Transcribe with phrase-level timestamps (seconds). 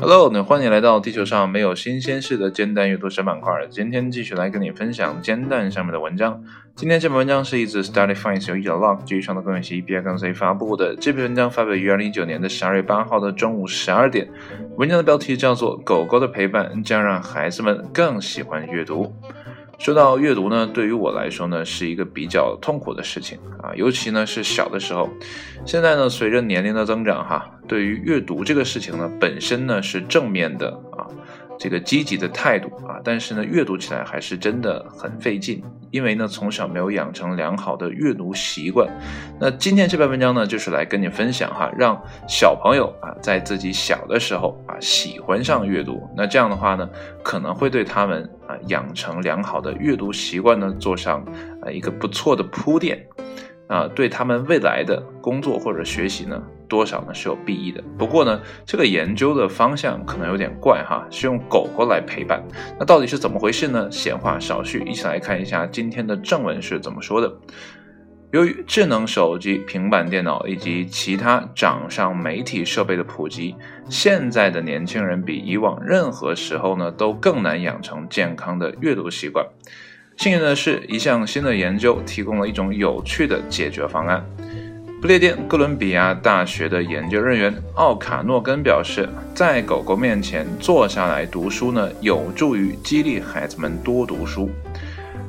[0.00, 3.52] Hello，那欢迎来到地球上没有新鲜事的煎蛋阅读小板块。
[3.68, 6.42] 今天继续来跟你分享煎蛋上面的文章。
[6.74, 10.96] 今天这篇文章是一自 Study Finds 由 Elog 基于创作公园系 B I 杠 C 发布的。
[10.96, 14.26] 这篇文章发表于二零一九年的十二月八号的中午十二点。
[14.76, 19.04] 文章的标题叫做《狗狗的陪伴将让孩子们更喜欢阅读》。
[19.78, 25.08] 说到阅读呢，对于我来说呢，是一个比较痛苦的事情啊，尤其呢是小的时候。
[25.64, 30.76] 现在呢，随着年龄的增长，哈，对于阅读这个事情呢，本身呢是正面的，
[31.58, 38.88] 这个积极的态度啊，但是呢，阅读起来还是真的很费劲，因为呢，从小没有养成良好的阅读习惯。
[39.40, 46.02] 那今天这篇文章呢，就是来跟你分享哈，让小朋友啊，在自己小的时候啊，喜欢上阅读。
[46.16, 46.88] 那这样的话呢，
[47.22, 48.28] 可能会对他们。
[48.46, 51.20] 啊，养成良好的阅读习惯呢，做上
[51.62, 53.04] 啊一个不错的铺垫，
[53.66, 57.82] 啊，对他们未来的工作或者学习呢，多少呢是有裨益的。
[57.98, 62.42] 不过呢，这个研究的方向可能有点怪哈，是用狗狗来陪伴，
[62.78, 63.90] 那到底是怎么回事呢？
[63.90, 67.32] 闲话少叙，一起来看一下今天的正文是怎么说的。
[68.32, 73.54] 由于智能手机、平板电脑以及其他掌上媒体设备的普及，
[73.88, 79.46] 现在的年轻人比以往任何时候呢都更难养成健康的阅读习惯。
[80.16, 84.24] 幸运的是，一项新的研究提供了一种有趣的解决方案。
[85.06, 94.50] 不列颠哥伦比亚大学的研究人员奥卡诺根表示，在狗狗面前坐下来读书呢，有助于激励孩子们多读书。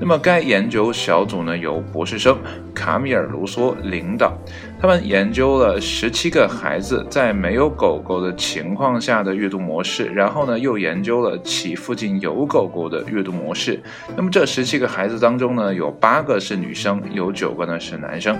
[0.00, 2.38] 那么，该研究小组呢由博士生
[2.72, 4.32] 卡米尔·卢梭领导，
[4.80, 13.82] 他们研究了十七个孩子在没有狗狗的情况下的阅读模式，然后呢又研究了其附近有狗狗的阅读模式。
[14.16, 18.38] 那么这十七个孩子当中呢，有八个是女生，有九个呢是男生。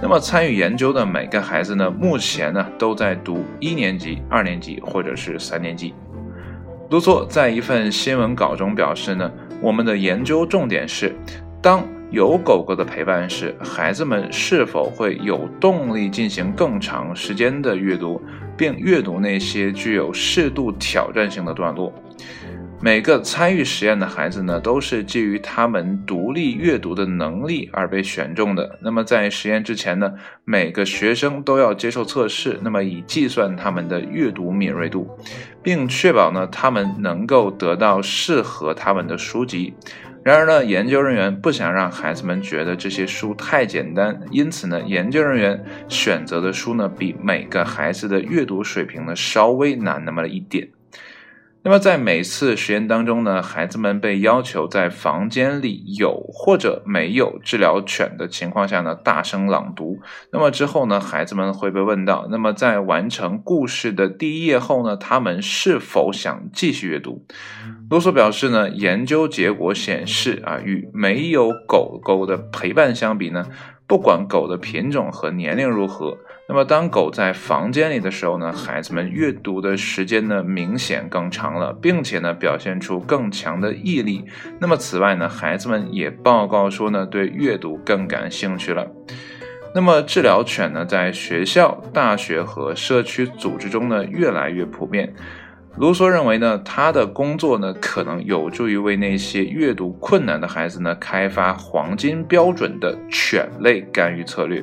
[0.00, 5.92] 那么参与研究的每个孩子呢，目前呢都在读一年级、二年级或者是三年级。
[6.90, 9.30] 卢梭在一份新闻稿中表示呢。
[9.64, 11.16] 我们的研究重点是，
[11.62, 18.20] 当有狗狗的陪伴时，孩子们是否会有动力进行更长时间的阅读，
[18.58, 21.90] 并阅读那些具有适度挑战性的段落。
[22.80, 28.78] 每个参与实验的孩子呢，都是基于他们独立阅读的能力而被选中的。
[28.82, 30.12] 那么在实验之前呢，
[30.44, 35.08] 每个学生都要接受测试，那么以计算他们的阅读敏锐度，
[35.62, 39.72] 并确保呢他们能够得到适合他们的书籍。
[40.22, 50.68] 然而呢，研究人员不想让孩子们觉得这些书太简单，因此呢，研究人员选择的书呢，比每个孩子的阅读水平呢稍微难那么一点。
[51.66, 59.98] 那么在每次实验当中呢，孩子们被要求在房间里有或者没有治疗犬的情况下呢，大声朗读。
[60.30, 67.24] 那么之后呢，孩子们会被问到，那么在完成故事的第一页后呢，他们是否想继续阅读？
[67.88, 73.46] 罗索表示呢，研究结果显示啊，与没有狗狗的陪伴相比呢。
[73.86, 76.16] 不管狗的品种和年龄如何，
[76.48, 84.24] 那么当狗在房间里的时候呢，孩子们阅读的时间呢明显更长了，并且呢表现出更强的毅力。
[84.58, 88.90] 那么此外呢，孩子们也报告说呢，对阅读更感兴趣了。
[89.74, 95.12] 那么治疗犬呢，在学校、大学和社区组织中呢，越来越普遍。
[95.76, 104.62] 卢梭认为呢，他的工作呢，可能有助于为那些阅读困难的孩子呢，开发黄金标准的犬类干预策略。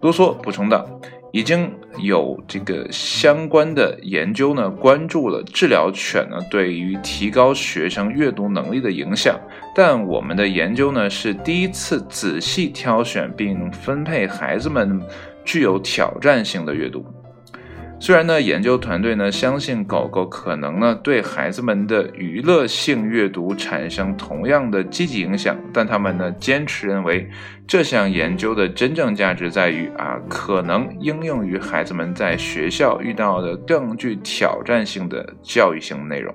[0.00, 0.84] 卢梭补充道，
[1.30, 9.38] 已经有这个相关的研究呢，关注了治疗犬呢对于提高学生阅读能力的影响，
[9.72, 15.00] 但我们的研究呢，是第一次仔细挑选并分配孩子们
[15.44, 17.06] 具有挑战性的阅读。
[18.04, 27.26] 虽然呢，研究团队呢相信狗狗可能呢对孩子们的娱乐性阅读产生同样的积极影响，但他们呢坚持认为
[27.66, 36.34] 这项研究的真正价值在于啊，可能应用于孩子们在学校遇到的更具挑战性的教育性内容。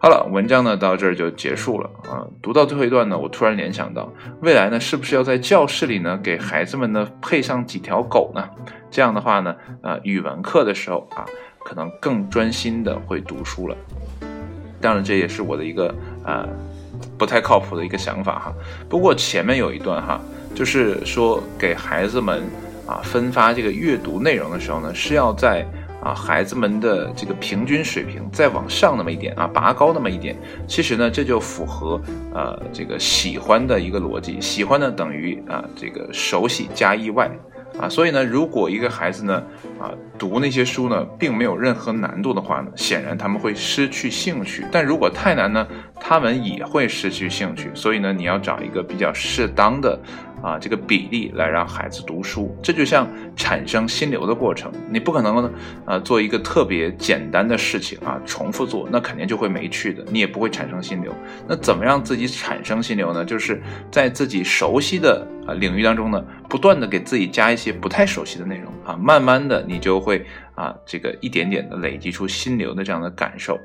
[0.00, 2.22] 好了，文章呢到这儿就结束了啊。
[2.40, 4.08] 读到最后一段呢，我突然联想到，
[4.42, 8.48] 未来呢是不是要在教室里呢给孩子们呢配上几条狗呢？
[8.92, 9.52] 这样的话呢，
[9.82, 11.26] 呃，语文课的时候啊，
[11.64, 13.76] 可能更专心的会读书了。
[14.80, 15.92] 当然，这也是我的一个
[16.24, 16.48] 呃
[17.18, 18.54] 不太靠谱的一个想法哈。
[18.88, 20.20] 不过前面有一段哈，
[20.54, 22.44] 就是说给孩子们
[22.86, 25.66] 啊分发这个阅读内容的时候呢，是要在。
[26.02, 30.36] 啊，孩子们的这个平均水平再往上那么一点啊，拔高那么一点，
[30.66, 32.00] 其实呢，这就符合
[32.32, 34.40] 呃这个喜欢的一个逻辑。
[34.40, 37.30] 喜欢呢等于啊这个熟悉加意外
[37.80, 39.42] 啊，所以呢，如果一个孩子呢，
[39.78, 44.64] 啊，读那些书呢，并没有任何难度的话呢，显然他们会失去兴趣。
[44.72, 45.66] 但如果太难呢，
[46.00, 47.70] 他们也会失去兴趣。
[47.74, 49.98] 所以呢，你要找一个比较适当的。
[50.42, 54.72] 啊，这个比例来让孩子读书，这就像产生心流的过程。
[54.90, 55.50] 你不可能呢，
[55.84, 61.12] 呃，做一个特别简单的事情啊，重复做，那肯定就会没趣的，你也不会产生心流。
[61.46, 63.24] 那怎么让自己产生心流呢？
[63.24, 70.24] 就是在自己熟悉的啊领域当中呢，不断的给自己加一些不太熟悉的内容啊，慢慢的你就会
[70.54, 73.58] 啊，这个一点点的累积出心流的这样的感受。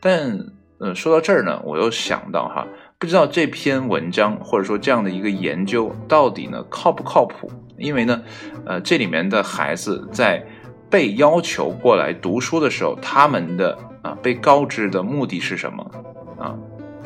[0.00, 0.38] 但
[0.80, 2.66] 嗯，说到这儿呢，我又想到哈。
[2.98, 7.50] 不知道这篇文章或者说这样的一个研究到底呢靠不靠谱？
[7.76, 8.22] 因为呢，
[8.66, 10.44] 呃，这里面的孩子在
[10.90, 15.90] 被要求过来读书的时候，他们的啊被告知的目的是什么
[16.38, 16.56] 啊？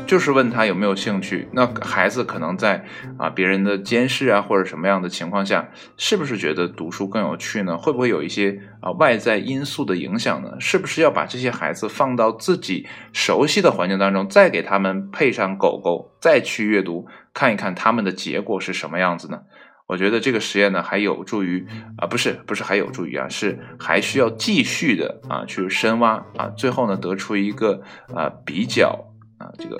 [0.07, 2.85] 就是问他有没有兴趣，那孩子可能在
[3.19, 5.67] 啊别人的监视啊或者什么样的情况下，
[5.97, 7.79] 是不是觉得读书更有趣呢？
[7.79, 10.51] 会不会有一些啊外在因素的影响呢？
[10.61, 19.39] 是不是要把这些孩子放到自己熟悉的环境当中，再给他们配上狗狗，再去阅读，看一看他们的结果是什么样子呢？
[19.87, 21.67] 我觉得这个实验呢还有助于
[21.97, 27.81] 啊不是不是还有助于啊是还需要继续的啊去深挖啊，最后呢得出一个
[28.15, 29.09] 啊比较。
[29.43, 29.77] 啊，这个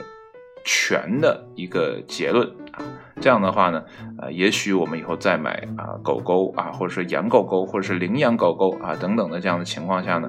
[0.65, 2.83] 全的一个结论啊，
[3.21, 3.85] 这样的话呢，
[4.19, 10.29] 呃，也许我们以后再买啊狗狗啊，或者说养狗狗，或者是领养狗狗啊等等的这样的情况下呢，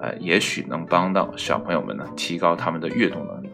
[0.00, 3.48] 呃，也许能帮到小朋友们呢，提高他们的阅读能力。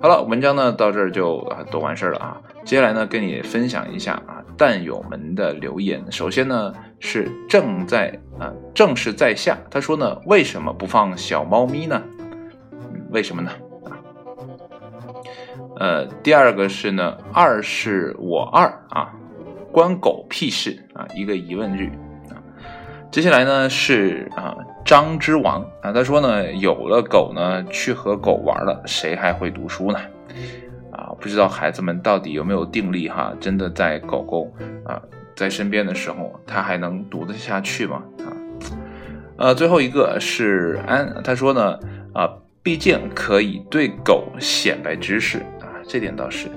[0.00, 6.04] 好了，文章呢到这儿就啊都完事儿了啊，接下来呢跟你分享一下啊蛋友们的留言。
[6.10, 12.02] 首先呢是正在啊正是在下，他说呢为什么不放小猫咪呢？
[13.10, 13.50] 为什么呢？
[15.76, 19.12] 呃，第二个是呢，二是我二啊，
[19.72, 21.86] 关狗屁事啊，一个疑问句
[22.30, 22.38] 啊。
[23.10, 29.98] 接下来呢是啊，张之王啊，他说呢，有了狗呢，去和狗玩了，谁还会读书呢？
[30.92, 34.52] 啊，不知道孩子们到底有没有定力哈，真的在狗狗
[34.84, 35.02] 啊
[35.34, 38.00] 在身边的时候，他还能读得下去吗？
[38.20, 38.30] 啊，
[39.38, 41.80] 呃，最后一个是安，他说呢，
[42.12, 42.30] 啊，
[42.62, 45.42] 毕竟可以对狗显摆知识。
[45.86, 46.48] 这点倒是，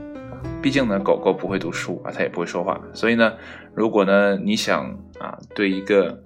[0.61, 3.33] 毕竟呢，狗狗不会读书啊，它也不会说话，所以呢，
[3.73, 6.17] 如果呢你想啊，对一个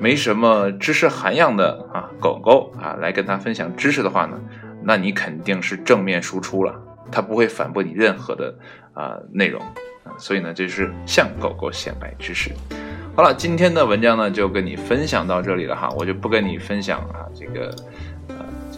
[0.00, 4.40] 没什么知识涵养的啊狗狗啊来跟它分享知识的话呢，
[4.82, 6.74] 那你肯定是正面输出了，
[7.12, 8.54] 它不会反驳你任何的
[8.94, 9.60] 啊内容
[10.04, 12.50] 啊，所以呢，这是向狗狗显摆知识。
[13.14, 17.74] 好了，今天的文章呢就跟你分享到这里了哈，我就不跟你分享啊这个。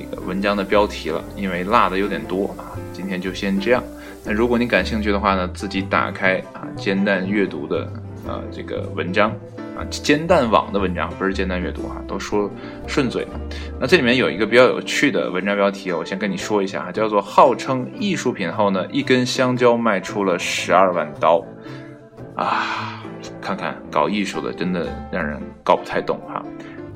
[0.01, 3.85] 这个文章的标题了，因为落的有点多啊，今天就先这样。
[4.25, 7.85] 那如果你感兴趣的话呢，自己打开啊煎蛋阅读的
[8.27, 9.31] 啊这个文章
[9.77, 12.51] 啊煎蛋网的文章，不是煎蛋阅读啊，都说
[12.87, 13.27] 顺嘴。
[13.79, 21.45] 那这里面有一个比较有趣的文章标题，我先跟你说一下啊，叫做号称艺术品后呢，一根香蕉卖出了十二万刀
[22.37, 23.03] 啊，
[23.41, 26.43] 看看搞艺术的真的让人搞不太懂哈。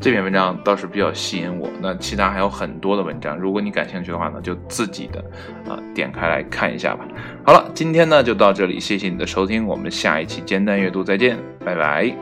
[0.05, 5.19] 这篇文章倒是比较吸引我，那其他还有很多的文章，如果你感兴趣的话呢，就自己的
[5.67, 7.09] 啊点开来看一下吧。
[7.43, 12.15] 好了，今天呢就到这里，谢谢你的收听，我们下一期煎蛋阅读再见，拜拜。